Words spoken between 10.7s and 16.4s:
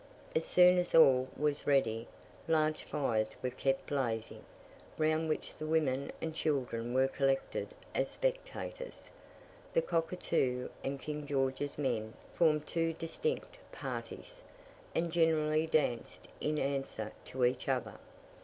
and King George's men formed two distinct parties, and generally danced